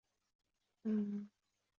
[0.03, 1.31] 高年级采用传统式教学。